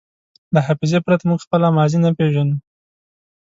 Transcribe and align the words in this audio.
له 0.53 0.59
حافظې 0.65 0.99
پرته 1.05 1.23
موږ 1.29 1.39
خپله 1.45 1.67
ماضي 1.77 1.97
نه 2.05 2.11
پېژنو. 2.17 2.57